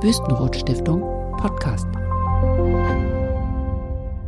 Wüstenrot 0.00 0.54
Stiftung 0.54 1.00
Podcast. 1.38 1.88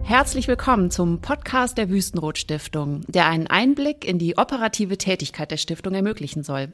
Herzlich 0.02 0.48
willkommen 0.48 0.90
zum 0.90 1.20
Podcast 1.20 1.78
der 1.78 1.88
Wüstenrot 1.88 2.38
Stiftung, 2.38 3.02
der 3.06 3.26
einen 3.26 3.46
Einblick 3.46 4.04
in 4.04 4.18
die 4.18 4.36
operative 4.36 4.98
Tätigkeit 4.98 5.52
der 5.52 5.58
Stiftung 5.58 5.94
ermöglichen 5.94 6.42
soll. 6.42 6.72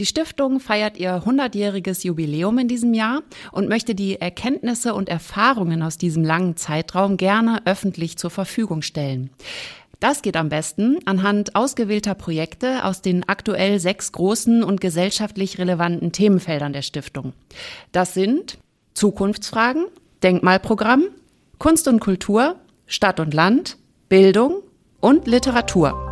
Die 0.00 0.06
Stiftung 0.06 0.58
feiert 0.58 0.96
ihr 0.96 1.22
100-jähriges 1.22 2.04
Jubiläum 2.04 2.58
in 2.58 2.66
diesem 2.66 2.94
Jahr 2.94 3.22
und 3.52 3.68
möchte 3.68 3.94
die 3.94 4.20
Erkenntnisse 4.20 4.94
und 4.94 5.08
Erfahrungen 5.08 5.80
aus 5.80 5.96
diesem 5.96 6.24
langen 6.24 6.56
Zeitraum 6.56 7.16
gerne 7.16 7.62
öffentlich 7.64 8.18
zur 8.18 8.30
Verfügung 8.30 8.82
stellen. 8.82 9.30
Das 10.02 10.20
geht 10.20 10.36
am 10.36 10.48
besten 10.48 10.98
anhand 11.04 11.54
ausgewählter 11.54 12.16
Projekte 12.16 12.84
aus 12.84 13.02
den 13.02 13.28
aktuell 13.28 13.78
sechs 13.78 14.10
großen 14.10 14.64
und 14.64 14.80
gesellschaftlich 14.80 15.58
relevanten 15.58 16.10
Themenfeldern 16.10 16.72
der 16.72 16.82
Stiftung. 16.82 17.34
Das 17.92 18.12
sind 18.12 18.58
Zukunftsfragen, 18.94 19.84
Denkmalprogramm, 20.24 21.04
Kunst 21.58 21.86
und 21.86 22.00
Kultur, 22.00 22.56
Stadt 22.88 23.20
und 23.20 23.32
Land, 23.32 23.78
Bildung 24.08 24.64
und 24.98 25.28
Literatur. 25.28 26.11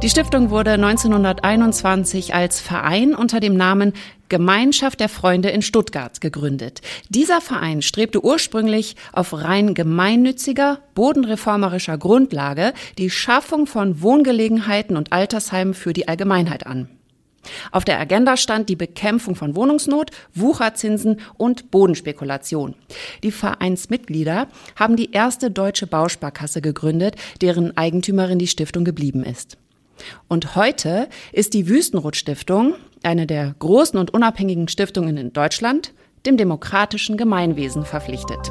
Die 0.00 0.08
Stiftung 0.08 0.50
wurde 0.50 0.74
1921 0.74 2.32
als 2.32 2.60
Verein 2.60 3.16
unter 3.16 3.40
dem 3.40 3.56
Namen 3.56 3.94
Gemeinschaft 4.28 5.00
der 5.00 5.08
Freunde 5.08 5.50
in 5.50 5.60
Stuttgart 5.60 6.20
gegründet. 6.20 6.82
Dieser 7.08 7.40
Verein 7.40 7.82
strebte 7.82 8.24
ursprünglich 8.24 8.94
auf 9.12 9.34
rein 9.34 9.74
gemeinnütziger, 9.74 10.78
bodenreformerischer 10.94 11.98
Grundlage 11.98 12.74
die 12.96 13.10
Schaffung 13.10 13.66
von 13.66 14.00
Wohngelegenheiten 14.00 14.96
und 14.96 15.12
Altersheimen 15.12 15.74
für 15.74 15.92
die 15.92 16.06
Allgemeinheit 16.06 16.64
an. 16.64 16.88
Auf 17.72 17.84
der 17.84 17.98
Agenda 17.98 18.36
stand 18.36 18.68
die 18.68 18.76
Bekämpfung 18.76 19.34
von 19.34 19.56
Wohnungsnot, 19.56 20.12
Wucherzinsen 20.32 21.20
und 21.36 21.72
Bodenspekulation. 21.72 22.76
Die 23.24 23.32
Vereinsmitglieder 23.32 24.46
haben 24.76 24.94
die 24.94 25.10
erste 25.10 25.50
deutsche 25.50 25.88
Bausparkasse 25.88 26.60
gegründet, 26.60 27.16
deren 27.40 27.76
Eigentümerin 27.76 28.38
die 28.38 28.46
Stiftung 28.46 28.84
geblieben 28.84 29.24
ist. 29.24 29.58
Und 30.28 30.56
heute 30.56 31.08
ist 31.32 31.54
die 31.54 31.68
Wüstenrot 31.68 32.16
Stiftung, 32.16 32.74
eine 33.02 33.26
der 33.26 33.54
großen 33.58 33.98
und 33.98 34.12
unabhängigen 34.12 34.68
Stiftungen 34.68 35.16
in 35.16 35.32
Deutschland, 35.32 35.92
dem 36.26 36.36
demokratischen 36.36 37.16
Gemeinwesen 37.16 37.84
verpflichtet. 37.84 38.50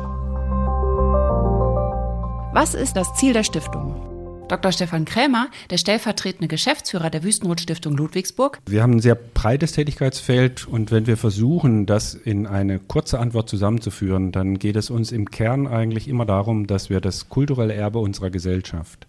Was 2.54 2.74
ist 2.74 2.96
das 2.96 3.14
Ziel 3.14 3.34
der 3.34 3.44
Stiftung? 3.44 4.08
Dr. 4.48 4.72
Stefan 4.72 5.04
Krämer, 5.04 5.50
der 5.70 5.78
stellvertretende 5.78 6.48
Geschäftsführer 6.48 7.10
der 7.10 7.22
Wüstenrot 7.24 7.60
Stiftung 7.60 7.98
Ludwigsburg. 7.98 8.60
Wir 8.66 8.82
haben 8.82 8.94
ein 8.94 9.00
sehr 9.02 9.16
breites 9.16 9.74
Tätigkeitsfeld 9.74 10.68
und 10.68 10.90
wenn 10.90 11.06
wir 11.06 11.18
versuchen, 11.18 11.86
das 11.86 12.14
in 12.14 12.48
eine 12.48 12.80
kurze 12.80 13.20
Antwort 13.20 13.50
zusammenzuführen, 13.50 14.32
dann 14.32 14.58
geht 14.58 14.78
es 14.78 14.90
uns 14.90 15.12
im 15.12 15.30
Kern 15.30 15.68
eigentlich 15.68 16.08
immer 16.08 16.26
darum, 16.26 16.66
dass 16.66 16.90
wir 16.90 17.02
das 17.02 17.28
kulturelle 17.28 17.74
Erbe 17.74 18.00
unserer 18.00 18.30
Gesellschaft 18.30 19.06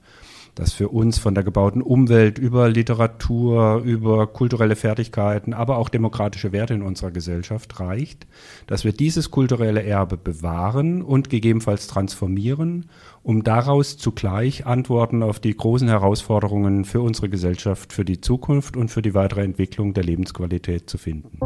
das 0.59 0.73
für 0.73 0.89
uns 0.89 1.19
von 1.19 1.35
der 1.35 1.45
gebauten 1.45 1.83
Umwelt 1.83 2.39
über 2.39 2.69
Literatur, 2.69 3.83
über 3.85 4.27
kulturelle 4.27 4.75
Fertigkeiten, 4.75 5.55
aber 5.55 5.79
auch 5.79 5.89
demokratische 5.89 6.53
Werte 6.53 6.75
in 6.75 6.83
unserer 6.83 7.13
Gesellschaft 7.13 7.79
reicht, 7.79 8.27
dass 8.67 8.85
wir 8.85 8.93
dieses 8.93 9.31
kulturelle 9.31 9.83
Erbe 9.83 10.17
bewahren 10.17 11.03
und 11.03 11.31
gegebenenfalls 11.31 11.87
transformieren, 11.87 12.87
um 13.23 13.45
daraus 13.45 13.99
zugleich 13.99 14.67
Antworten 14.67 15.23
auf 15.23 15.39
die 15.39 15.57
großen 15.57 15.89
Herausforderungen 15.89 16.85
für 16.85 17.03
unsere 17.03 17.29
Gesellschaft, 17.29 17.93
für 17.93 18.05
die 18.05 18.21
Zukunft 18.21 18.77
und 18.77 18.89
für 18.89 19.03
die 19.03 19.15
weitere 19.15 19.45
Entwicklung 19.45 19.95
der 19.95 20.05
Lebensqualität 20.05 20.91
zu 20.91 20.99
finden. 20.99 21.39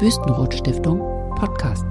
Wüstenrot 0.00 0.54
Stiftung 0.54 1.00
Podcast. 1.34 1.86